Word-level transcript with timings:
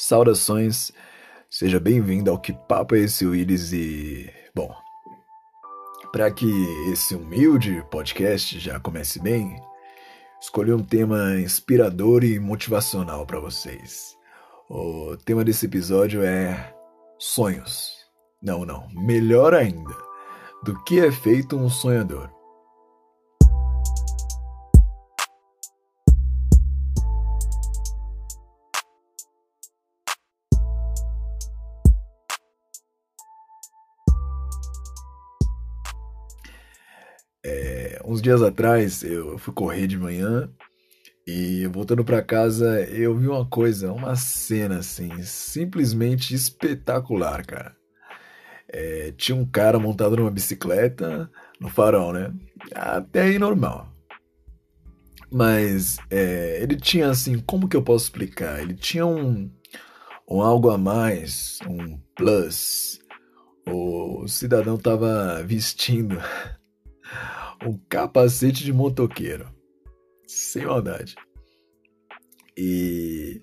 Saudações, 0.00 0.92
seja 1.50 1.80
bem-vindo 1.80 2.30
ao 2.30 2.38
Que 2.38 2.52
Papo 2.52 2.94
é 2.94 3.00
esse 3.00 3.26
Willis 3.26 3.72
e... 3.72 4.32
Bom, 4.54 4.72
para 6.12 6.30
que 6.30 6.46
esse 6.92 7.16
humilde 7.16 7.84
podcast 7.90 8.60
já 8.60 8.78
comece 8.78 9.18
bem, 9.18 9.60
escolhi 10.40 10.72
um 10.72 10.84
tema 10.84 11.34
inspirador 11.40 12.22
e 12.22 12.38
motivacional 12.38 13.26
para 13.26 13.40
vocês. 13.40 14.16
O 14.70 15.16
tema 15.16 15.42
desse 15.44 15.66
episódio 15.66 16.22
é 16.22 16.72
sonhos. 17.18 17.90
Não, 18.40 18.64
não, 18.64 18.88
melhor 18.90 19.52
ainda, 19.52 19.96
do 20.62 20.80
que 20.84 21.00
é 21.00 21.10
feito 21.10 21.56
um 21.56 21.68
sonhador. 21.68 22.37
Uns 38.08 38.22
dias 38.22 38.42
atrás 38.42 39.02
eu 39.02 39.36
fui 39.36 39.52
correr 39.52 39.86
de 39.86 39.98
manhã 39.98 40.50
e 41.26 41.66
voltando 41.66 42.02
para 42.02 42.22
casa 42.22 42.80
eu 42.84 43.14
vi 43.14 43.28
uma 43.28 43.44
coisa, 43.44 43.92
uma 43.92 44.16
cena 44.16 44.78
assim, 44.78 45.10
simplesmente 45.22 46.34
espetacular, 46.34 47.44
cara. 47.44 47.76
É, 48.66 49.12
tinha 49.12 49.36
um 49.36 49.44
cara 49.44 49.78
montado 49.78 50.16
numa 50.16 50.30
bicicleta 50.30 51.30
no 51.60 51.68
farol, 51.68 52.14
né? 52.14 52.32
Até 52.74 53.22
aí 53.22 53.38
normal. 53.38 53.92
Mas 55.30 55.98
é, 56.10 56.62
ele 56.62 56.76
tinha 56.76 57.10
assim, 57.10 57.38
como 57.40 57.68
que 57.68 57.76
eu 57.76 57.82
posso 57.82 58.06
explicar? 58.06 58.62
Ele 58.62 58.74
tinha 58.74 59.04
um, 59.04 59.50
um 60.26 60.40
algo 60.40 60.70
a 60.70 60.78
mais, 60.78 61.58
um 61.68 61.98
plus. 62.16 63.00
O 63.66 64.26
cidadão 64.26 64.78
tava 64.78 65.42
vestindo 65.44 66.18
um 67.64 67.78
capacete 67.88 68.64
de 68.64 68.72
motoqueiro. 68.72 69.52
Sem 70.26 70.66
maldade. 70.66 71.14
E, 72.56 73.40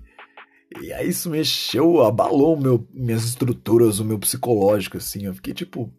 e 0.80 0.92
aí 0.92 1.08
isso 1.08 1.30
mexeu, 1.30 2.02
abalou 2.02 2.56
meu, 2.58 2.86
minhas 2.92 3.24
estruturas, 3.24 3.98
o 3.98 4.04
meu 4.04 4.18
psicológico, 4.18 4.98
assim. 4.98 5.24
Eu 5.24 5.34
fiquei 5.34 5.54
tipo, 5.54 5.92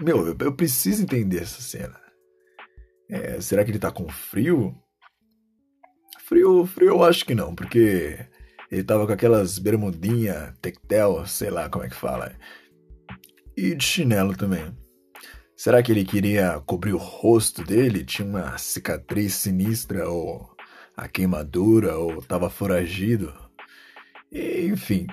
meu, 0.00 0.26
eu, 0.26 0.36
eu 0.40 0.52
preciso 0.54 1.02
entender 1.02 1.42
essa 1.42 1.60
cena. 1.60 2.00
É, 3.08 3.40
será 3.40 3.64
que 3.64 3.70
ele 3.70 3.78
tá 3.78 3.90
com 3.90 4.08
frio? 4.08 4.74
Frio, 6.24 6.66
frio 6.66 6.88
eu 6.88 7.04
acho 7.04 7.24
que 7.24 7.34
não, 7.34 7.54
porque 7.54 8.18
ele 8.70 8.82
tava 8.82 9.06
com 9.06 9.12
aquelas 9.12 9.58
bermudinha, 9.58 10.54
tectel, 10.60 11.24
sei 11.26 11.50
lá 11.50 11.68
como 11.68 11.84
é 11.84 11.88
que 11.88 11.94
fala. 11.94 12.34
E 13.56 13.74
de 13.74 13.84
chinelo 13.84 14.36
também. 14.36 14.76
Será 15.56 15.82
que 15.82 15.90
ele 15.90 16.04
queria 16.04 16.60
cobrir 16.66 16.92
o 16.92 16.98
rosto 16.98 17.64
dele? 17.64 18.04
Tinha 18.04 18.28
uma 18.28 18.58
cicatriz 18.58 19.32
sinistra 19.36 20.06
ou 20.06 20.46
a 20.94 21.08
queimadura 21.08 21.96
ou 21.96 22.18
estava 22.18 22.50
foragido? 22.50 23.32
Enfim, 24.30 25.06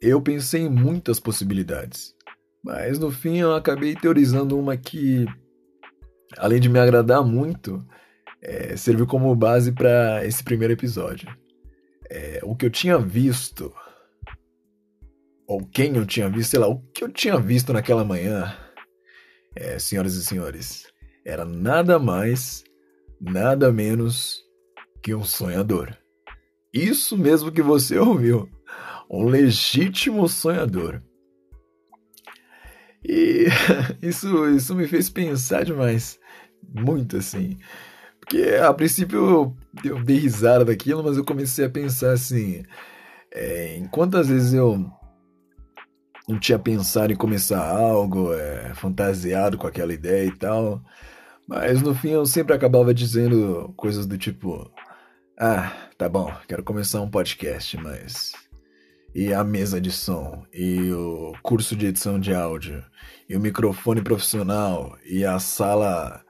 eu 0.00 0.22
pensei 0.22 0.62
em 0.62 0.70
muitas 0.70 1.18
possibilidades, 1.18 2.14
mas 2.62 3.00
no 3.00 3.10
fim 3.10 3.38
eu 3.38 3.52
acabei 3.52 3.96
teorizando 3.96 4.56
uma 4.56 4.76
que, 4.76 5.26
além 6.38 6.60
de 6.60 6.68
me 6.68 6.78
agradar 6.78 7.24
muito, 7.24 7.84
é, 8.40 8.76
serviu 8.76 9.08
como 9.08 9.34
base 9.34 9.72
para 9.72 10.24
esse 10.24 10.44
primeiro 10.44 10.72
episódio. 10.72 11.28
É, 12.08 12.38
o 12.44 12.54
que 12.54 12.66
eu 12.66 12.70
tinha 12.70 12.96
visto, 12.96 13.74
ou 15.48 15.66
quem 15.66 15.96
eu 15.96 16.06
tinha 16.06 16.30
visto, 16.30 16.50
sei 16.50 16.60
lá, 16.60 16.68
o 16.68 16.78
que 16.94 17.02
eu 17.02 17.08
tinha 17.08 17.36
visto 17.40 17.72
naquela 17.72 18.04
manhã 18.04 18.56
é, 19.56 19.78
senhoras 19.78 20.14
e 20.14 20.24
senhores, 20.24 20.86
era 21.24 21.44
nada 21.44 21.98
mais, 21.98 22.64
nada 23.20 23.72
menos 23.72 24.42
que 25.02 25.14
um 25.14 25.24
sonhador. 25.24 25.96
Isso 26.72 27.16
mesmo 27.16 27.52
que 27.52 27.62
você 27.62 27.98
ouviu, 27.98 28.48
um 29.10 29.24
legítimo 29.24 30.28
sonhador. 30.28 31.02
E 33.04 33.46
isso, 34.02 34.48
isso 34.48 34.74
me 34.74 34.88
fez 34.88 35.08
pensar 35.08 35.64
demais, 35.64 36.18
muito 36.62 37.16
assim. 37.18 37.58
Porque 38.18 38.56
a 38.60 38.72
princípio 38.72 39.18
eu, 39.18 39.56
eu 39.84 40.02
dei 40.02 40.16
risada 40.16 40.64
daquilo, 40.64 41.04
mas 41.04 41.16
eu 41.16 41.24
comecei 41.24 41.66
a 41.66 41.70
pensar 41.70 42.12
assim: 42.12 42.62
é, 43.30 43.76
em 43.76 43.86
quantas 43.86 44.28
vezes 44.28 44.54
eu 44.54 44.90
não 46.28 46.38
tinha 46.38 46.58
pensado 46.58 47.12
em 47.12 47.16
começar 47.16 47.64
algo, 47.66 48.32
é, 48.32 48.74
fantasiado 48.74 49.58
com 49.58 49.66
aquela 49.66 49.92
ideia 49.92 50.26
e 50.26 50.32
tal. 50.32 50.82
Mas 51.46 51.82
no 51.82 51.94
fim 51.94 52.10
eu 52.10 52.24
sempre 52.24 52.54
acabava 52.54 52.94
dizendo 52.94 53.72
coisas 53.76 54.06
do 54.06 54.16
tipo: 54.16 54.70
Ah, 55.38 55.72
tá 55.98 56.08
bom, 56.08 56.32
quero 56.48 56.62
começar 56.62 57.00
um 57.00 57.10
podcast, 57.10 57.76
mas. 57.78 58.32
E 59.14 59.32
a 59.32 59.44
mesa 59.44 59.80
de 59.80 59.92
som, 59.92 60.44
e 60.52 60.90
o 60.92 61.34
curso 61.40 61.76
de 61.76 61.86
edição 61.86 62.18
de 62.18 62.34
áudio, 62.34 62.84
e 63.28 63.36
o 63.36 63.40
microfone 63.40 64.02
profissional, 64.02 64.98
e 65.04 65.24
a 65.24 65.38
sala 65.38 66.24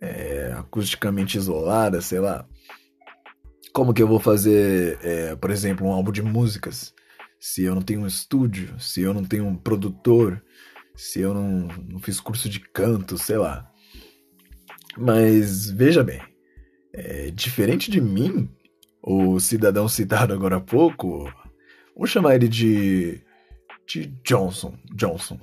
é, 0.00 0.54
acusticamente 0.56 1.36
isolada, 1.36 2.00
sei 2.00 2.20
lá. 2.20 2.46
Como 3.72 3.92
que 3.92 4.02
eu 4.02 4.06
vou 4.06 4.20
fazer, 4.20 4.98
é, 5.02 5.36
por 5.36 5.50
exemplo, 5.50 5.86
um 5.86 5.92
álbum 5.92 6.12
de 6.12 6.22
músicas? 6.22 6.94
Se 7.38 7.64
eu 7.64 7.74
não 7.74 7.82
tenho 7.82 8.00
um 8.00 8.06
estúdio, 8.06 8.78
se 8.80 9.02
eu 9.02 9.12
não 9.12 9.24
tenho 9.24 9.46
um 9.46 9.56
produtor, 9.56 10.42
se 10.94 11.20
eu 11.20 11.34
não, 11.34 11.68
não 11.88 11.98
fiz 12.00 12.20
curso 12.20 12.48
de 12.48 12.60
canto, 12.60 13.18
sei 13.18 13.36
lá. 13.36 13.70
Mas 14.96 15.70
veja 15.70 16.02
bem, 16.02 16.22
é, 16.92 17.30
diferente 17.30 17.90
de 17.90 18.00
mim, 18.00 18.48
o 19.02 19.38
cidadão 19.38 19.88
citado 19.88 20.32
agora 20.32 20.56
há 20.56 20.60
pouco, 20.60 21.30
vamos 21.94 22.10
chamar 22.10 22.34
ele 22.34 22.48
de, 22.48 23.20
de 23.86 24.06
Johnson. 24.24 24.78
Johnson. 24.94 25.38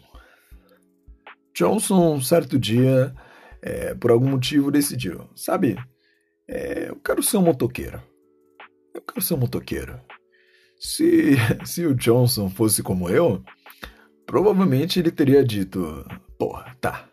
Johnson, 1.55 2.15
um 2.15 2.21
certo 2.21 2.57
dia, 2.57 3.13
é, 3.61 3.93
por 3.93 4.09
algum 4.09 4.29
motivo, 4.29 4.71
decidiu: 4.71 5.29
sabe, 5.35 5.77
é, 6.47 6.89
eu 6.89 6.95
quero 6.95 7.21
ser 7.21 7.37
um 7.37 7.43
motoqueiro. 7.43 8.01
Eu 8.93 9.01
quero 9.01 9.21
ser 9.21 9.35
um 9.35 9.37
motoqueiro. 9.37 9.99
Se, 10.83 11.35
se 11.65 11.85
o 11.85 11.95
Johnson 11.95 12.49
fosse 12.49 12.83
como 12.83 13.09
eu, 13.09 13.41
provavelmente 14.25 14.99
ele 14.99 15.09
teria 15.09 15.43
dito: 15.43 16.05
Porra, 16.37 16.75
tá. 16.81 17.07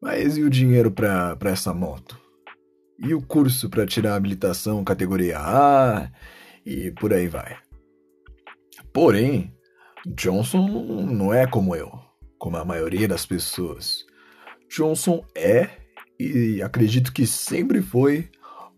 Mas 0.00 0.38
e 0.38 0.42
o 0.42 0.48
dinheiro 0.48 0.90
pra, 0.90 1.36
pra 1.36 1.50
essa 1.50 1.74
moto? 1.74 2.18
E 2.98 3.12
o 3.12 3.20
curso 3.20 3.68
para 3.68 3.86
tirar 3.86 4.12
a 4.12 4.16
habilitação 4.16 4.84
categoria 4.84 5.38
A? 5.38 6.10
E 6.64 6.90
por 6.92 7.12
aí 7.12 7.28
vai. 7.28 7.56
Porém, 8.92 9.54
Johnson 10.06 10.66
não 11.06 11.34
é 11.34 11.46
como 11.46 11.74
eu, 11.74 11.90
como 12.38 12.56
a 12.56 12.64
maioria 12.64 13.08
das 13.08 13.26
pessoas. 13.26 14.04
Johnson 14.68 15.24
é, 15.34 15.68
e 16.18 16.62
acredito 16.62 17.12
que 17.12 17.26
sempre 17.26 17.82
foi, 17.82 18.30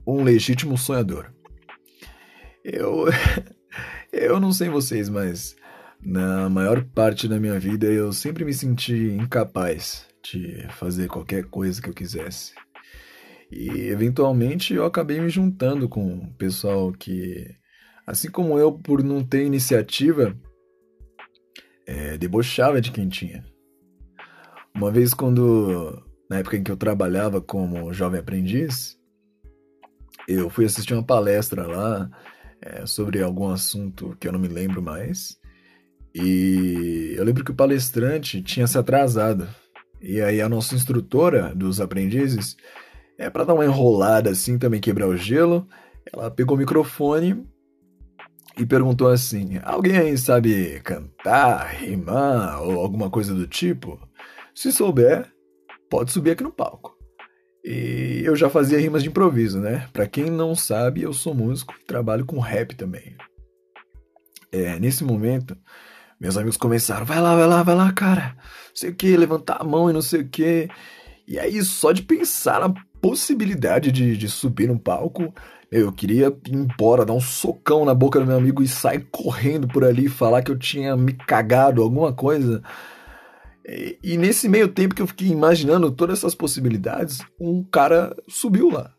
um 0.06 0.22
legítimo 0.22 0.76
sonhador. 0.76 1.32
Eu, 2.64 3.06
eu 4.12 4.38
não 4.38 4.52
sei 4.52 4.68
vocês, 4.68 5.08
mas 5.08 5.56
na 6.00 6.50
maior 6.50 6.84
parte 6.84 7.26
da 7.26 7.40
minha 7.40 7.58
vida 7.58 7.86
eu 7.86 8.12
sempre 8.12 8.44
me 8.44 8.52
senti 8.52 8.92
incapaz 9.12 10.06
de 10.22 10.66
fazer 10.70 11.08
qualquer 11.08 11.44
coisa 11.44 11.80
que 11.80 11.88
eu 11.88 11.94
quisesse. 11.94 12.52
E 13.50 13.88
eventualmente 13.88 14.74
eu 14.74 14.84
acabei 14.84 15.20
me 15.20 15.28
juntando 15.28 15.88
com 15.88 16.18
o 16.18 16.34
pessoal 16.34 16.92
que, 16.92 17.54
assim 18.06 18.30
como 18.30 18.58
eu, 18.58 18.72
por 18.72 19.02
não 19.02 19.24
ter 19.24 19.44
iniciativa, 19.44 20.36
é, 21.86 22.16
debochava 22.16 22.80
de 22.80 22.90
quem 22.90 23.08
tinha. 23.08 23.44
Uma 24.74 24.90
vez, 24.90 25.12
quando, 25.12 26.02
na 26.30 26.38
época 26.38 26.56
em 26.56 26.62
que 26.62 26.70
eu 26.70 26.76
trabalhava 26.76 27.40
como 27.40 27.92
jovem 27.92 28.20
aprendiz, 28.20 28.98
eu 30.26 30.48
fui 30.48 30.64
assistir 30.64 30.94
uma 30.94 31.04
palestra 31.04 31.66
lá 31.66 32.10
é, 32.62 32.86
sobre 32.86 33.22
algum 33.22 33.48
assunto 33.48 34.16
que 34.20 34.28
eu 34.28 34.32
não 34.32 34.38
me 34.38 34.48
lembro 34.48 34.80
mais. 34.80 35.36
E 36.14 37.14
eu 37.16 37.24
lembro 37.24 37.44
que 37.44 37.50
o 37.50 37.54
palestrante 37.54 38.42
tinha 38.42 38.66
se 38.66 38.78
atrasado. 38.78 39.48
E 40.00 40.20
aí 40.20 40.40
a 40.40 40.48
nossa 40.48 40.74
instrutora 40.74 41.54
dos 41.54 41.80
aprendizes, 41.80 42.56
é 43.18 43.30
para 43.30 43.44
dar 43.44 43.54
uma 43.54 43.64
enrolada 43.64 44.30
assim, 44.30 44.58
também 44.58 44.80
quebrar 44.80 45.08
o 45.08 45.16
gelo, 45.16 45.66
ela 46.12 46.30
pegou 46.30 46.56
o 46.56 46.58
microfone 46.58 47.46
e 48.58 48.66
perguntou 48.66 49.08
assim: 49.08 49.58
"Alguém 49.62 49.96
aí 49.96 50.18
sabe 50.18 50.80
cantar, 50.80 51.66
rimar 51.76 52.62
ou 52.62 52.80
alguma 52.80 53.10
coisa 53.10 53.34
do 53.34 53.46
tipo? 53.46 53.98
Se 54.54 54.72
souber, 54.72 55.30
pode 55.88 56.12
subir 56.12 56.32
aqui 56.32 56.42
no 56.42 56.52
palco." 56.52 56.91
E 57.64 58.22
eu 58.24 58.34
já 58.34 58.50
fazia 58.50 58.78
rimas 58.78 59.02
de 59.02 59.08
improviso, 59.08 59.60
né? 59.60 59.88
Para 59.92 60.06
quem 60.06 60.24
não 60.24 60.54
sabe, 60.54 61.02
eu 61.02 61.12
sou 61.12 61.34
músico 61.34 61.74
e 61.80 61.84
trabalho 61.84 62.26
com 62.26 62.40
rap 62.40 62.74
também. 62.74 63.16
É, 64.50 64.78
nesse 64.80 65.04
momento, 65.04 65.56
meus 66.20 66.36
amigos 66.36 66.56
começaram, 66.56 67.06
vai 67.06 67.20
lá, 67.20 67.36
vai 67.36 67.46
lá, 67.46 67.62
vai 67.62 67.74
lá, 67.74 67.92
cara, 67.92 68.34
não 68.36 68.76
sei 68.76 68.90
o 68.90 68.94
que, 68.94 69.16
levantar 69.16 69.58
a 69.60 69.64
mão 69.64 69.88
e 69.88 69.92
não 69.92 70.02
sei 70.02 70.22
o 70.22 70.28
que. 70.28 70.68
E 71.26 71.38
aí, 71.38 71.62
só 71.62 71.92
de 71.92 72.02
pensar 72.02 72.60
na 72.60 72.74
possibilidade 73.00 73.90
de, 73.90 74.16
de 74.16 74.28
subir 74.28 74.68
no 74.68 74.78
palco, 74.78 75.32
eu 75.70 75.90
queria 75.90 76.26
ir 76.46 76.54
embora, 76.54 77.04
dar 77.04 77.14
um 77.14 77.20
socão 77.20 77.84
na 77.84 77.94
boca 77.94 78.20
do 78.20 78.26
meu 78.26 78.36
amigo 78.36 78.62
e 78.62 78.68
sair 78.68 79.06
correndo 79.10 79.66
por 79.66 79.84
ali, 79.84 80.08
falar 80.08 80.42
que 80.42 80.50
eu 80.50 80.58
tinha 80.58 80.96
me 80.96 81.12
cagado, 81.12 81.82
alguma 81.82 82.12
coisa. 82.12 82.62
E, 83.66 83.98
e, 84.02 84.16
nesse 84.16 84.48
meio 84.48 84.68
tempo 84.68 84.94
que 84.94 85.02
eu 85.02 85.06
fiquei 85.06 85.28
imaginando 85.28 85.90
todas 85.90 86.18
essas 86.18 86.34
possibilidades, 86.34 87.18
um 87.40 87.62
cara 87.62 88.14
subiu 88.28 88.70
lá. 88.70 88.92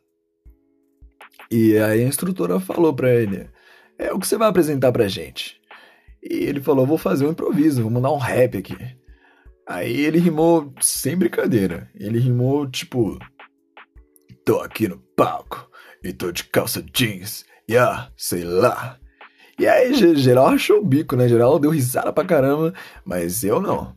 E 1.52 1.78
aí 1.78 2.04
a 2.04 2.08
instrutora 2.08 2.60
falou 2.60 2.94
pra 2.94 3.14
ele: 3.14 3.50
É 3.98 4.14
o 4.14 4.20
que 4.20 4.28
você 4.28 4.38
vai 4.38 4.48
apresentar 4.48 4.92
pra 4.92 5.08
gente. 5.08 5.60
E 6.22 6.36
ele 6.46 6.62
falou: 6.62 6.86
Vou 6.86 6.98
fazer 6.98 7.26
um 7.26 7.32
improviso, 7.32 7.82
vou 7.82 7.92
mandar 7.92 8.12
um 8.12 8.18
rap 8.18 8.58
aqui. 8.58 8.78
Aí 9.68 10.02
ele 10.02 10.20
rimou 10.20 10.74
sem 10.82 11.16
brincadeira. 11.16 11.90
Ele 11.96 12.20
rimou 12.20 12.70
tipo: 12.70 13.20
Tô 14.46 14.60
aqui 14.60 14.88
no 14.88 14.98
palco 15.16 15.70
e 16.04 16.12
tô 16.12 16.32
de 16.32 16.44
calça 16.46 16.84
jeans, 16.94 17.46
yeah, 17.70 18.12
sei 18.18 18.44
lá. 18.44 18.98
E 19.60 19.68
aí, 19.68 19.94
geral 20.16 20.48
achou 20.48 20.80
o 20.80 20.86
bico, 20.86 21.16
né? 21.16 21.28
Geral 21.28 21.60
deu 21.60 21.70
risada 21.70 22.12
pra 22.12 22.26
caramba, 22.26 22.74
mas 23.06 23.44
eu 23.44 23.62
não. 23.62 23.96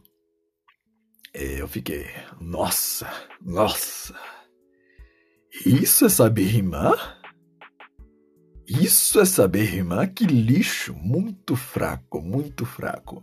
Eu 1.39 1.69
fiquei, 1.69 2.07
nossa, 2.41 3.07
nossa. 3.43 4.15
Isso 5.65 6.07
é 6.07 6.09
saber 6.09 6.45
rimar? 6.45 7.21
Isso 8.67 9.21
é 9.21 9.25
saber 9.25 9.65
rimar? 9.65 10.13
Que 10.13 10.25
lixo! 10.25 10.95
Muito 10.95 11.55
fraco, 11.55 12.21
muito 12.23 12.65
fraco. 12.65 13.21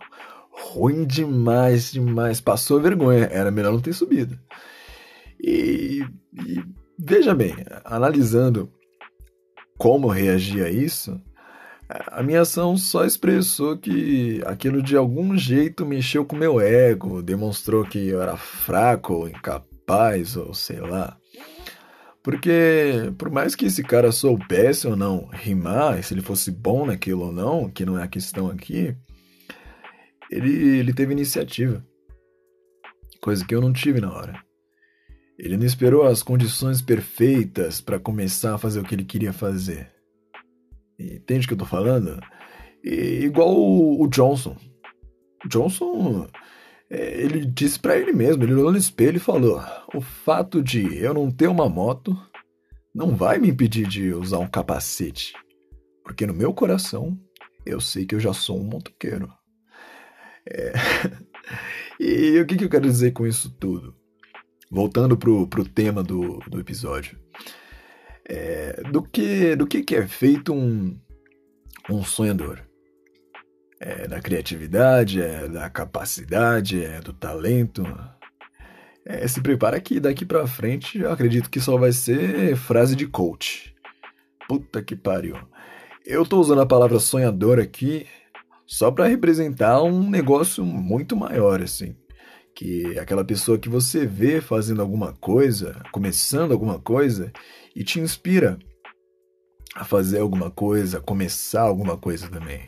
Ruim 0.51 1.05
demais, 1.05 1.91
demais. 1.91 2.39
Passou 2.39 2.79
vergonha. 2.79 3.25
Era 3.25 3.49
melhor 3.49 3.73
não 3.73 3.81
ter 3.81 3.93
subido. 3.93 4.39
E, 5.39 6.05
e 6.45 6.63
Veja 7.05 7.33
bem, 7.33 7.53
analisando 7.83 8.71
como 9.77 10.07
reagi 10.07 10.63
a 10.63 10.69
isso, 10.69 11.19
a 12.07 12.23
minha 12.23 12.41
ação 12.41 12.75
só 12.75 13.05
expressou 13.05 13.77
que 13.77 14.41
aquilo 14.45 14.81
de 14.81 14.97
algum 14.97 15.37
jeito 15.37 15.85
mexeu 15.85 16.25
com 16.25 16.35
meu 16.35 16.59
ego, 16.59 17.21
demonstrou 17.21 17.85
que 17.85 18.07
eu 18.07 18.19
era 18.19 18.35
fraco, 18.35 19.27
incapaz, 19.27 20.35
ou 20.35 20.55
sei 20.55 20.79
lá. 20.79 21.15
Porque, 22.23 23.13
por 23.17 23.29
mais 23.29 23.53
que 23.53 23.65
esse 23.65 23.83
cara 23.83 24.11
soubesse 24.11 24.87
ou 24.87 24.95
não 24.95 25.27
rimar, 25.31 26.01
se 26.03 26.13
ele 26.13 26.21
fosse 26.21 26.49
bom 26.49 26.85
naquilo 26.85 27.25
ou 27.25 27.31
não, 27.31 27.69
que 27.69 27.85
não 27.85 27.99
é 27.99 28.03
a 28.03 28.07
questão 28.07 28.47
aqui, 28.47 28.95
ele, 30.31 30.79
ele 30.79 30.93
teve 30.93 31.11
iniciativa. 31.11 31.85
Coisa 33.21 33.45
que 33.45 33.53
eu 33.53 33.61
não 33.61 33.71
tive 33.71 34.01
na 34.01 34.11
hora. 34.11 34.41
Ele 35.37 35.57
não 35.57 35.65
esperou 35.65 36.03
as 36.03 36.23
condições 36.23 36.81
perfeitas 36.81 37.81
para 37.81 37.99
começar 37.99 38.55
a 38.55 38.57
fazer 38.57 38.79
o 38.79 38.83
que 38.83 38.95
ele 38.95 39.05
queria 39.05 39.33
fazer. 39.33 39.91
Entende 41.03 41.45
o 41.45 41.47
que 41.47 41.53
eu 41.53 41.57
tô 41.57 41.65
falando? 41.65 42.19
E, 42.83 43.25
igual 43.25 43.53
o, 43.53 44.03
o 44.03 44.07
Johnson. 44.07 44.55
Johnson, 45.47 46.27
é, 46.89 47.21
ele 47.21 47.45
disse 47.45 47.79
para 47.79 47.97
ele 47.97 48.13
mesmo, 48.13 48.43
ele 48.43 48.53
olhou 48.53 48.71
no 48.71 48.77
espelho 48.77 49.17
e 49.17 49.19
falou: 49.19 49.61
"O 49.93 50.01
fato 50.01 50.61
de 50.63 50.97
eu 50.97 51.13
não 51.13 51.29
ter 51.31 51.47
uma 51.47 51.67
moto 51.67 52.17
não 52.93 53.15
vai 53.15 53.39
me 53.39 53.49
impedir 53.49 53.87
de 53.87 54.13
usar 54.13 54.39
um 54.39 54.47
capacete, 54.47 55.33
porque 56.03 56.25
no 56.25 56.33
meu 56.33 56.53
coração 56.53 57.19
eu 57.65 57.81
sei 57.81 58.05
que 58.05 58.15
eu 58.15 58.19
já 58.19 58.33
sou 58.33 58.59
um 58.59 58.63
motoqueiro." 58.63 59.29
É... 60.49 60.73
e 61.99 62.39
o 62.39 62.45
que, 62.45 62.57
que 62.57 62.65
eu 62.65 62.69
quero 62.69 62.89
dizer 62.89 63.11
com 63.11 63.27
isso 63.27 63.49
tudo? 63.59 63.95
voltando 64.73 65.15
pro, 65.15 65.47
pro 65.47 65.63
tema 65.63 66.01
do, 66.01 66.39
do 66.47 66.59
episódio. 66.59 67.19
É, 68.27 68.81
do 68.91 69.01
que 69.01 69.55
do 69.55 69.67
que, 69.67 69.83
que 69.83 69.95
é 69.95 70.07
feito 70.07 70.53
um, 70.53 70.97
um 71.89 72.03
sonhador? 72.03 72.59
É 73.79 74.07
da 74.07 74.21
criatividade, 74.21 75.21
é 75.21 75.47
da 75.47 75.69
capacidade, 75.69 76.83
é 76.83 77.01
do 77.01 77.11
talento. 77.11 77.83
É, 79.05 79.27
se 79.27 79.41
prepara 79.41 79.79
que 79.81 79.99
daqui 79.99 80.25
pra 80.25 80.47
frente 80.47 80.99
eu 80.99 81.11
acredito 81.11 81.49
que 81.49 81.59
só 81.59 81.77
vai 81.77 81.91
ser 81.91 82.55
frase 82.55 82.95
de 82.95 83.05
coach. 83.05 83.75
Puta 84.47 84.81
que 84.81 84.95
pariu. 84.95 85.37
Eu 86.05 86.25
tô 86.25 86.39
usando 86.39 86.61
a 86.61 86.65
palavra 86.65 86.99
sonhador 86.99 87.59
aqui 87.59 88.07
só 88.65 88.89
para 88.89 89.07
representar 89.07 89.81
um 89.83 90.09
negócio 90.09 90.63
muito 90.63 91.15
maior, 91.15 91.61
assim 91.61 91.95
que 92.55 92.97
é 92.97 92.99
aquela 92.99 93.25
pessoa 93.25 93.57
que 93.57 93.69
você 93.69 94.05
vê 94.05 94.39
fazendo 94.39 94.81
alguma 94.81 95.13
coisa, 95.13 95.81
começando 95.91 96.51
alguma 96.51 96.79
coisa 96.79 97.31
e 97.75 97.83
te 97.83 97.99
inspira 97.99 98.57
a 99.75 99.83
fazer 99.83 100.19
alguma 100.19 100.51
coisa, 100.51 101.01
começar 101.01 101.61
alguma 101.61 101.97
coisa 101.97 102.29
também. 102.29 102.61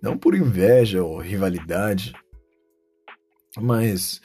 Não 0.00 0.16
por 0.16 0.34
inveja 0.34 1.02
ou 1.02 1.18
rivalidade, 1.18 2.12
mas 3.58 4.20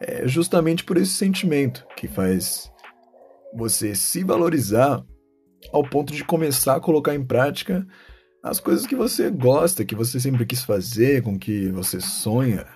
é 0.00 0.26
justamente 0.26 0.84
por 0.84 0.96
esse 0.96 1.12
sentimento 1.12 1.86
que 1.96 2.08
faz 2.08 2.70
você 3.54 3.94
se 3.94 4.24
valorizar 4.24 5.02
ao 5.72 5.82
ponto 5.88 6.12
de 6.12 6.24
começar 6.24 6.76
a 6.76 6.80
colocar 6.80 7.14
em 7.14 7.24
prática 7.24 7.86
as 8.42 8.58
coisas 8.58 8.86
que 8.86 8.96
você 8.96 9.30
gosta, 9.30 9.84
que 9.84 9.94
você 9.94 10.18
sempre 10.18 10.44
quis 10.44 10.64
fazer, 10.64 11.22
com 11.22 11.38
que 11.38 11.68
você 11.68 12.00
sonha. 12.00 12.66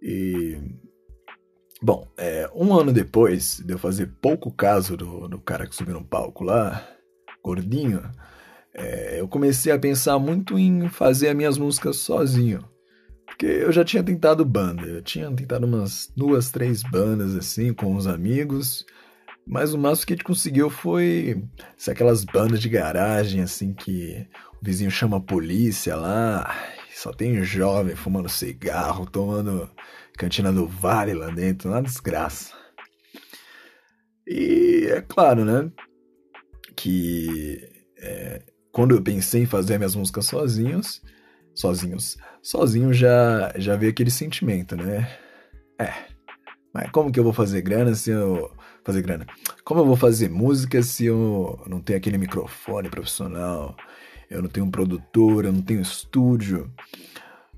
E 0.00 0.60
Bom, 1.82 2.08
é, 2.16 2.50
um 2.54 2.72
ano 2.74 2.92
depois 2.92 3.62
de 3.64 3.72
eu 3.72 3.78
fazer 3.78 4.10
pouco 4.20 4.50
caso 4.50 4.96
do, 4.96 5.28
do 5.28 5.38
cara 5.38 5.66
que 5.66 5.76
subiu 5.76 5.94
no 5.94 6.04
palco 6.04 6.42
lá, 6.42 6.86
gordinho, 7.44 8.02
é, 8.72 9.20
eu 9.20 9.28
comecei 9.28 9.70
a 9.72 9.78
pensar 9.78 10.18
muito 10.18 10.58
em 10.58 10.88
fazer 10.88 11.28
as 11.28 11.36
minhas 11.36 11.58
músicas 11.58 11.96
sozinho. 11.96 12.64
Porque 13.26 13.46
eu 13.46 13.70
já 13.70 13.84
tinha 13.84 14.02
tentado 14.02 14.44
banda, 14.44 14.82
eu 14.82 15.02
tinha 15.02 15.30
tentado 15.30 15.66
umas 15.66 16.10
duas, 16.16 16.50
três 16.50 16.82
bandas 16.82 17.36
assim 17.36 17.74
com 17.74 17.94
os 17.94 18.06
amigos, 18.06 18.86
mas 19.46 19.74
o 19.74 19.78
máximo 19.78 20.06
que 20.06 20.12
a 20.14 20.16
gente 20.16 20.24
conseguiu 20.24 20.70
foi 20.70 21.44
ser 21.76 21.90
aquelas 21.90 22.24
bandas 22.24 22.60
de 22.60 22.68
garagem 22.70 23.42
assim 23.42 23.74
que 23.74 24.26
o 24.60 24.64
vizinho 24.64 24.90
chama 24.90 25.18
a 25.18 25.20
polícia 25.20 25.94
lá, 25.94 26.54
só 26.94 27.12
tem 27.12 27.42
jovem 27.44 27.94
fumando 27.94 28.28
cigarro, 28.28 29.04
tomando 29.04 29.70
cantina 30.16 30.52
do 30.52 30.66
Vale 30.66 31.14
lá 31.14 31.30
dentro, 31.30 31.70
uma 31.70 31.82
desgraça. 31.82 32.54
E 34.26 34.88
é 34.90 35.00
claro, 35.00 35.44
né? 35.44 35.70
Que 36.74 37.84
é, 37.98 38.42
quando 38.72 38.94
eu 38.94 39.02
pensei 39.02 39.42
em 39.42 39.46
fazer 39.46 39.78
minhas 39.78 39.94
músicas 39.94 40.26
sozinhos, 40.26 41.02
sozinhos, 41.54 42.16
sozinho 42.42 42.92
já, 42.92 43.52
já 43.56 43.76
veio 43.76 43.92
aquele 43.92 44.10
sentimento, 44.10 44.76
né? 44.76 45.08
É, 45.78 45.92
mas 46.76 46.90
como 46.90 47.10
que 47.10 47.18
eu 47.18 47.24
vou 47.24 47.32
fazer 47.32 47.62
grana 47.62 47.94
se 47.94 48.10
eu. 48.10 48.52
Fazer 48.84 49.02
grana? 49.02 49.26
Como 49.64 49.80
eu 49.80 49.86
vou 49.86 49.96
fazer 49.96 50.28
música 50.28 50.82
se 50.82 51.06
eu 51.06 51.60
não 51.66 51.80
tenho 51.80 51.98
aquele 51.98 52.18
microfone 52.18 52.90
profissional? 52.90 53.74
Eu 54.28 54.42
não 54.42 54.48
tenho 54.48 54.66
um 54.66 54.70
produtor, 54.70 55.44
eu 55.44 55.52
não 55.52 55.62
tenho 55.62 55.80
estúdio. 55.80 56.70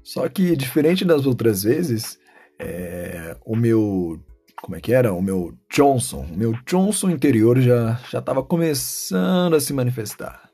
Só 0.04 0.28
que, 0.28 0.56
diferente 0.56 1.04
das 1.04 1.26
outras 1.26 1.64
vezes, 1.64 2.18
é, 2.58 3.36
o 3.44 3.56
meu. 3.56 4.20
Como 4.60 4.76
é 4.76 4.80
que 4.80 4.92
era? 4.92 5.12
O 5.12 5.22
meu 5.22 5.56
Johnson. 5.72 6.22
O 6.22 6.36
meu 6.36 6.52
Johnson 6.66 7.10
interior 7.10 7.60
já 7.60 8.00
estava 8.12 8.42
começando 8.42 9.54
a 9.54 9.60
se 9.60 9.72
manifestar. 9.72 10.50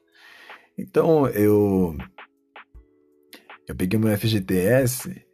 Então 0.78 1.26
eu. 1.28 1.96
Eu 3.66 3.74
peguei 3.74 3.98
meu 3.98 4.16
FGTS, 4.16 5.24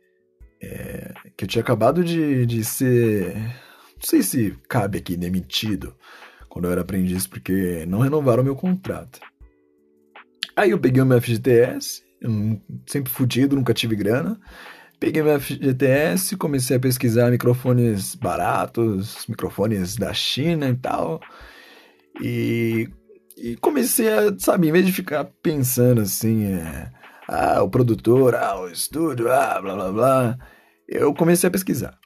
é, 0.62 1.12
que 1.36 1.44
eu 1.44 1.48
tinha 1.48 1.62
acabado 1.62 2.04
de, 2.04 2.46
de 2.46 2.64
ser. 2.64 3.34
Não 3.36 4.06
sei 4.06 4.22
se 4.22 4.56
cabe 4.68 4.98
aqui 4.98 5.16
demitido 5.16 5.94
quando 6.48 6.66
eu 6.66 6.72
era 6.72 6.82
aprendiz, 6.82 7.26
porque 7.26 7.84
não 7.86 8.00
renovaram 8.00 8.44
meu 8.44 8.54
contrato. 8.54 9.20
Aí 10.54 10.70
eu 10.70 10.78
peguei 10.78 11.02
o 11.02 11.06
meu 11.06 11.20
FGTS, 11.20 12.02
sempre 12.86 13.10
fudido, 13.10 13.56
nunca 13.56 13.72
tive 13.74 13.96
grana. 13.96 14.38
Peguei 15.00 15.22
meu 15.22 15.40
FGTS, 15.40 16.36
comecei 16.36 16.76
a 16.76 16.80
pesquisar 16.80 17.30
microfones 17.30 18.14
baratos, 18.14 19.24
microfones 19.26 19.96
da 19.96 20.12
China 20.12 20.68
e 20.68 20.76
tal. 20.76 21.20
E, 22.22 22.86
e 23.36 23.56
comecei 23.56 24.12
a, 24.12 24.38
sabe, 24.38 24.68
em 24.68 24.72
vez 24.72 24.84
de 24.84 24.92
ficar 24.92 25.24
pensando 25.42 26.02
assim, 26.02 26.44
é, 26.52 26.92
ah, 27.26 27.62
o 27.62 27.70
produtor, 27.70 28.34
ah, 28.34 28.60
o 28.60 28.68
estúdio, 28.68 29.32
ah, 29.32 29.58
blá 29.62 29.74
blá 29.74 29.92
blá, 29.92 30.38
eu 30.86 31.14
comecei 31.14 31.48
a 31.48 31.50
pesquisar. 31.50 31.98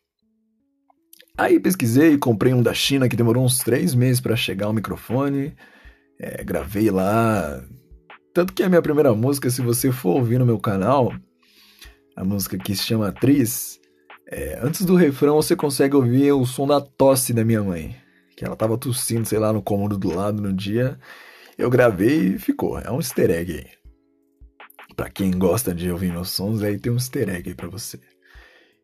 Aí 1.36 1.58
pesquisei, 1.58 2.16
comprei 2.16 2.54
um 2.54 2.62
da 2.62 2.72
China 2.72 3.08
que 3.08 3.16
demorou 3.16 3.44
uns 3.44 3.58
três 3.58 3.92
meses 3.92 4.20
para 4.20 4.36
chegar 4.36 4.68
o 4.68 4.72
microfone, 4.72 5.56
é, 6.20 6.44
gravei 6.44 6.92
lá 6.92 7.60
tanto 8.34 8.52
que 8.52 8.64
a 8.64 8.68
minha 8.68 8.82
primeira 8.82 9.14
música, 9.14 9.48
se 9.48 9.62
você 9.62 9.92
for 9.92 10.16
ouvir 10.16 10.40
no 10.40 10.44
meu 10.44 10.58
canal, 10.58 11.12
a 12.16 12.24
música 12.24 12.56
que 12.58 12.74
se 12.74 12.84
chama 12.84 13.08
Atriz, 13.08 13.80
é, 14.26 14.58
antes 14.62 14.84
do 14.84 14.94
refrão 14.94 15.36
você 15.36 15.54
consegue 15.54 15.96
ouvir 15.96 16.32
o 16.32 16.46
som 16.46 16.66
da 16.66 16.80
tosse 16.80 17.32
da 17.32 17.44
minha 17.44 17.62
mãe. 17.62 17.96
Que 18.36 18.44
ela 18.44 18.56
tava 18.56 18.76
tossindo, 18.76 19.26
sei 19.26 19.38
lá, 19.38 19.52
no 19.52 19.62
cômodo 19.62 19.96
do 19.96 20.14
lado 20.14 20.42
no 20.42 20.52
dia. 20.52 20.98
Eu 21.56 21.70
gravei 21.70 22.34
e 22.34 22.38
ficou. 22.38 22.78
É 22.78 22.90
um 22.90 22.96
easter 22.96 23.30
egg 23.30 23.52
aí. 23.52 23.66
Pra 24.96 25.08
quem 25.08 25.30
gosta 25.30 25.74
de 25.74 25.90
ouvir 25.90 26.12
meus 26.12 26.30
sons, 26.30 26.62
aí 26.62 26.78
tem 26.78 26.92
um 26.92 26.96
easter 26.96 27.28
egg 27.28 27.48
aí 27.48 27.54
pra 27.54 27.68
você. 27.68 28.00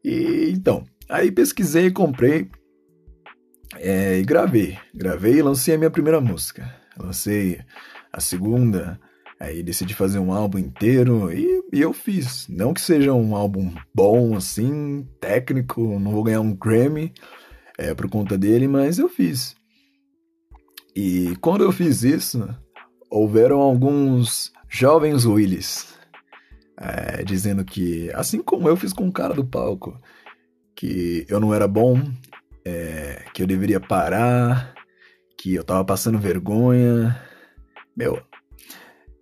E 0.04 0.50
então, 0.50 0.84
aí 1.08 1.32
pesquisei 1.32 1.90
comprei. 1.90 2.48
É, 3.76 4.18
e 4.18 4.24
gravei. 4.24 4.78
Gravei 4.94 5.34
e 5.34 5.42
lancei 5.42 5.74
a 5.74 5.78
minha 5.78 5.90
primeira 5.90 6.20
música. 6.20 6.72
Lancei 6.96 7.60
a 8.12 8.20
segunda, 8.20 9.00
Aí 9.40 9.62
decidi 9.62 9.94
fazer 9.94 10.18
um 10.18 10.32
álbum 10.32 10.58
inteiro 10.58 11.32
e, 11.32 11.59
e, 11.72 11.80
eu 11.80 11.92
fiz. 11.92 12.46
Não 12.48 12.74
que 12.74 12.80
seja 12.80 13.12
um 13.12 13.34
álbum 13.34 13.72
bom, 13.94 14.36
assim, 14.36 15.06
técnico, 15.20 15.98
não 15.98 16.12
vou 16.12 16.24
ganhar 16.24 16.40
um 16.40 16.54
Grammy 16.54 17.12
é, 17.78 17.94
por 17.94 18.08
conta 18.08 18.36
dele, 18.36 18.66
mas 18.68 18.98
eu 18.98 19.08
fiz. 19.08 19.54
E 20.94 21.36
quando 21.40 21.64
eu 21.64 21.72
fiz 21.72 22.02
isso, 22.02 22.48
houveram 23.08 23.60
alguns 23.60 24.52
jovens 24.68 25.24
Willis 25.24 25.94
é, 26.80 27.22
dizendo 27.22 27.64
que, 27.64 28.10
assim 28.14 28.42
como 28.42 28.68
eu 28.68 28.76
fiz 28.76 28.92
com 28.92 29.06
o 29.06 29.12
cara 29.12 29.34
do 29.34 29.44
palco, 29.44 30.00
que 30.74 31.26
eu 31.28 31.38
não 31.38 31.52
era 31.52 31.68
bom, 31.68 32.02
é, 32.64 33.24
que 33.34 33.42
eu 33.42 33.46
deveria 33.46 33.78
parar, 33.78 34.74
que 35.36 35.54
eu 35.54 35.62
tava 35.62 35.84
passando 35.84 36.18
vergonha. 36.18 37.20
Meu, 37.94 38.22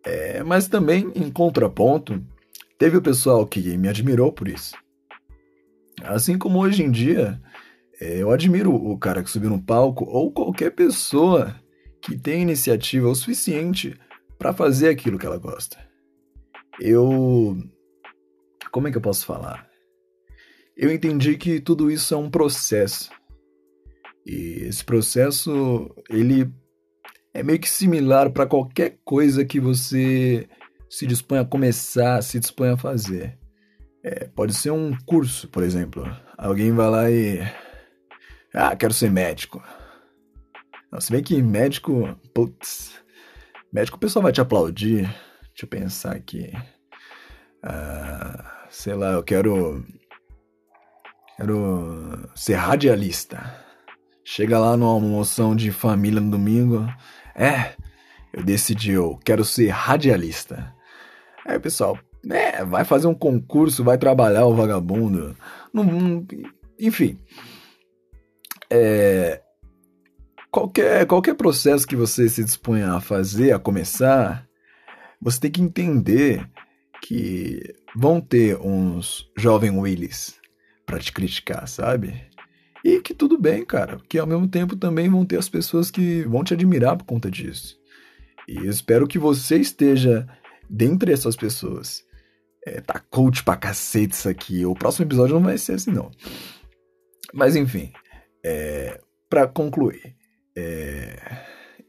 é, 0.05 0.43
mas 0.45 0.69
também, 0.69 1.11
em 1.17 1.31
contraponto, 1.31 2.25
teve 2.79 2.97
o 2.97 3.03
pessoal 3.03 3.47
que 3.47 3.77
me 3.77 3.89
admirou 3.89 4.33
por 4.33 4.49
isso. 4.49 4.75
Assim 6.03 6.39
como 6.39 6.61
hoje 6.61 6.83
em 6.83 6.91
dia, 6.91 7.41
é, 8.01 8.19
eu 8.19 8.31
admiro 8.31 8.73
o 8.73 8.97
cara 8.97 9.23
que 9.23 9.31
subiu 9.31 9.51
no 9.51 9.63
palco 9.63 10.05
ou 10.05 10.33
qualquer 10.33 10.71
pessoa 10.71 11.55
que 12.01 12.17
tem 12.17 12.43
iniciativa 12.43 13.09
o 13.09 13.15
suficiente 13.15 13.99
para 14.39 14.53
fazer 14.53 14.89
aquilo 14.89 15.19
que 15.19 15.27
ela 15.27 15.37
gosta. 15.37 15.77
Eu. 16.81 17.57
Como 18.71 18.87
é 18.87 18.91
que 18.91 18.97
eu 18.97 19.03
posso 19.03 19.27
falar? 19.27 19.69
Eu 20.77 20.93
entendi 20.93 21.37
que 21.37 21.61
tudo 21.61 21.91
isso 21.91 22.15
é 22.15 22.17
um 22.17 22.31
processo. 22.31 23.11
E 24.25 24.63
esse 24.63 24.85
processo, 24.85 25.91
ele 26.09 26.49
é 27.35 27.43
meio 27.43 27.59
que 27.59 27.69
similar 27.69 28.31
para 28.31 28.47
qualquer 28.47 28.99
coisa 29.05 29.45
que 29.45 29.59
você 29.59 30.49
se 30.89 31.07
dispõe 31.07 31.39
a 31.39 31.45
começar, 31.45 32.23
se 32.23 32.39
dispõe 32.39 32.71
a 32.71 32.77
fazer. 32.77 33.39
É, 34.03 34.27
pode 34.27 34.55
ser 34.55 34.71
um 34.71 34.97
curso, 35.05 35.49
por 35.49 35.63
exemplo. 35.63 36.05
Alguém 36.37 36.73
vai 36.73 36.89
lá 36.89 37.11
e. 37.11 37.41
Ah, 38.55 38.75
quero 38.75 38.95
ser 38.95 39.11
médico. 39.11 39.63
Não, 40.91 41.01
se 41.01 41.13
bem 41.13 41.23
que 41.23 41.43
médico. 41.43 42.19
Putz. 42.35 42.95
Médico 43.73 43.97
o 43.97 44.01
pessoal 44.01 44.23
vai 44.23 44.33
te 44.33 44.41
aplaudir. 44.41 45.03
Deixa 45.03 45.65
eu 45.65 45.69
pensar 45.69 46.17
aqui. 46.17 46.53
Ah, 47.63 48.67
sei 48.71 48.95
lá, 48.95 49.13
eu 49.13 49.23
quero. 49.23 49.85
Quero 51.37 52.31
ser 52.35 52.55
radialista. 52.55 53.67
Chega 54.25 54.59
lá 54.59 54.77
numa 54.77 55.01
moção 55.01 55.55
de 55.55 55.71
família 55.71 56.21
no 56.21 56.31
domingo. 56.31 56.87
É, 57.35 57.75
eu 58.33 58.43
decidi, 58.43 58.93
eu 58.93 59.19
quero 59.25 59.45
ser 59.45 59.69
radialista. 59.69 60.75
Aí 61.49 61.59
pessoal, 61.59 61.99
é, 62.29 62.63
vai 62.63 62.85
fazer 62.85 63.07
um 63.07 63.15
concurso, 63.15 63.83
vai 63.83 63.97
trabalhar 63.97 64.45
o 64.45 64.55
vagabundo. 64.55 65.35
Não, 65.73 65.83
não, 65.83 66.27
enfim. 66.79 67.19
É, 68.71 69.41
qualquer, 70.51 71.07
qualquer 71.07 71.35
processo 71.35 71.87
que 71.87 71.97
você 71.97 72.29
se 72.29 72.45
disponha 72.45 72.93
a 72.93 73.01
fazer, 73.01 73.53
a 73.53 73.59
começar, 73.59 74.47
você 75.19 75.41
tem 75.41 75.51
que 75.51 75.63
entender 75.63 76.47
que 77.01 77.63
vão 77.97 78.21
ter 78.21 78.61
uns 78.61 79.27
jovem 79.35 79.71
Willis 79.71 80.39
para 80.85 80.99
te 80.99 81.11
criticar, 81.11 81.67
sabe? 81.67 82.29
E 82.85 83.01
que 83.01 83.15
tudo 83.15 83.39
bem, 83.39 83.65
cara, 83.65 83.99
que 84.07 84.19
ao 84.19 84.27
mesmo 84.27 84.47
tempo 84.47 84.77
também 84.77 85.09
vão 85.09 85.25
ter 85.25 85.39
as 85.39 85.49
pessoas 85.49 85.91
que 85.91 86.25
vão 86.25 86.45
te 86.45 86.53
admirar 86.53 86.95
por 86.99 87.05
conta 87.05 87.31
disso. 87.31 87.79
E 88.47 88.57
eu 88.57 88.71
espero 88.71 89.09
que 89.09 89.19
você 89.19 89.57
esteja 89.57 90.29
dentre 90.69 91.13
essas 91.13 91.37
pessoas. 91.37 92.05
É, 92.67 92.81
tá 92.81 93.01
coach 93.11 93.43
pra 93.45 93.57
cacete 93.57 94.15
isso 94.15 94.29
aqui. 94.29 94.67
O 94.67 94.75
próximo 94.75 95.07
episódio 95.07 95.35
não 95.35 95.43
vai 95.43 95.57
ser 95.57 95.75
assim, 95.75 95.91
não. 95.91 96.11
Mas 97.33 97.57
enfim, 97.57 97.93
é, 98.45 99.01
para 99.29 99.47
concluir, 99.47 100.17
é, 100.57 101.17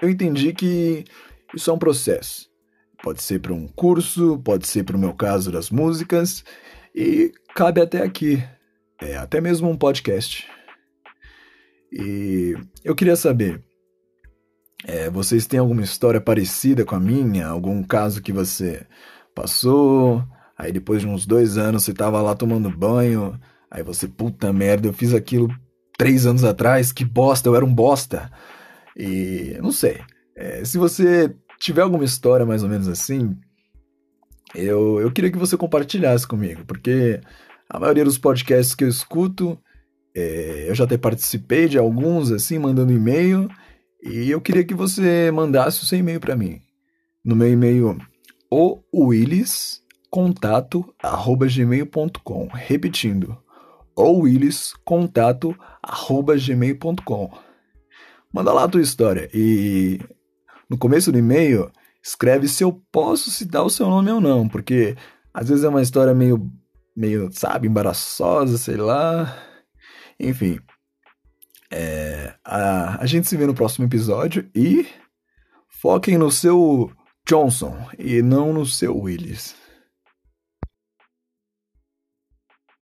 eu 0.01 0.09
entendi 0.09 0.53
que 0.53 1.05
isso 1.55 1.69
é 1.69 1.73
um 1.73 1.79
processo. 1.79 2.49
Pode 3.01 3.21
ser 3.21 3.39
para 3.39 3.53
um 3.53 3.67
curso, 3.67 4.39
pode 4.39 4.67
ser 4.67 4.83
para 4.83 4.97
o 4.97 4.99
meu 4.99 5.13
caso 5.13 5.51
das 5.51 5.69
músicas, 5.69 6.43
e 6.93 7.31
cabe 7.55 7.81
até 7.81 8.03
aqui, 8.03 8.43
é, 9.01 9.15
até 9.15 9.39
mesmo 9.39 9.69
um 9.69 9.77
podcast. 9.77 10.45
E 11.91 12.53
eu 12.83 12.93
queria 12.93 13.15
saber, 13.15 13.63
é, 14.85 15.09
vocês 15.09 15.45
têm 15.45 15.59
alguma 15.59 15.81
história 15.81 16.21
parecida 16.21 16.85
com 16.85 16.95
a 16.95 16.99
minha? 16.99 17.47
Algum 17.47 17.83
caso 17.83 18.21
que 18.21 18.31
você 18.31 18.85
passou? 19.35 20.23
Aí 20.57 20.71
depois 20.71 21.01
de 21.01 21.07
uns 21.07 21.25
dois 21.25 21.57
anos 21.57 21.83
você 21.83 21.93
tava 21.93 22.21
lá 22.21 22.35
tomando 22.35 22.69
banho, 22.69 23.39
aí 23.69 23.83
você, 23.83 24.07
puta 24.07 24.51
merda, 24.51 24.87
eu 24.87 24.93
fiz 24.93 25.13
aquilo 25.13 25.49
três 25.97 26.25
anos 26.25 26.43
atrás, 26.43 26.91
que 26.91 27.03
bosta, 27.03 27.49
eu 27.49 27.55
era 27.55 27.65
um 27.65 27.73
bosta. 27.73 28.31
E 28.95 29.57
não 29.61 29.71
sei. 29.71 30.01
É, 30.35 30.63
se 30.63 30.77
você 30.77 31.35
tiver 31.59 31.81
alguma 31.81 32.05
história 32.05 32.45
mais 32.45 32.63
ou 32.63 32.69
menos 32.69 32.87
assim, 32.87 33.37
eu, 34.55 34.99
eu 34.99 35.11
queria 35.11 35.31
que 35.31 35.37
você 35.37 35.57
compartilhasse 35.57 36.27
comigo, 36.27 36.63
porque 36.65 37.19
a 37.69 37.79
maioria 37.79 38.05
dos 38.05 38.17
podcasts 38.17 38.73
que 38.73 38.83
eu 38.83 38.89
escuto 38.89 39.59
é, 40.15 40.65
eu 40.67 40.75
já 40.75 40.85
até 40.85 40.97
participei 40.97 41.67
de 41.67 41.77
alguns, 41.77 42.31
assim, 42.31 42.57
mandando 42.57 42.91
e-mail, 42.91 43.47
e 44.01 44.29
eu 44.29 44.39
queria 44.39 44.63
que 44.63 44.73
você 44.73 45.31
mandasse 45.31 45.83
o 45.83 45.85
seu 45.85 45.99
e-mail 45.99 46.19
para 46.19 46.35
mim. 46.35 46.61
No 47.23 47.35
meu 47.35 47.51
e-mail, 47.51 47.97
o 48.49 48.81
Willis 48.93 49.83
contato 50.09 50.93
arroba 51.01 51.47
gmail.com 51.47 52.47
repetindo 52.51 53.37
ou 53.95 54.21
Willis 54.21 54.73
contato 54.85 55.55
arroba 55.83 56.35
gmail.com 56.37 57.31
manda 58.33 58.53
lá 58.53 58.63
a 58.63 58.67
tua 58.67 58.81
história. 58.81 59.29
E 59.33 59.99
no 60.69 60.77
começo 60.77 61.11
do 61.11 61.17
e-mail 61.17 61.69
escreve 62.01 62.47
se 62.47 62.63
eu 62.63 62.81
posso 62.91 63.29
citar 63.29 63.63
o 63.63 63.69
seu 63.69 63.87
nome 63.87 64.09
ou 64.11 64.21
não 64.21 64.47
porque 64.47 64.95
às 65.33 65.49
vezes 65.49 65.63
é 65.63 65.69
uma 65.69 65.81
história 65.81 66.13
meio 66.13 66.49
meio 66.95 67.29
sabe 67.31 67.67
embaraçosa 67.67 68.57
sei 68.57 68.77
lá. 68.77 69.37
Enfim, 70.19 70.59
é, 71.71 72.33
a, 72.43 73.01
a 73.01 73.05
gente 73.05 73.27
se 73.27 73.37
vê 73.37 73.45
no 73.45 73.53
próximo 73.53 73.85
episódio 73.85 74.49
e 74.55 74.87
foquem 75.67 76.17
no 76.17 76.31
seu 76.31 76.91
Johnson 77.27 77.77
e 77.97 78.21
não 78.21 78.51
no 78.51 78.65
seu 78.65 78.97
Willis. 78.97 79.55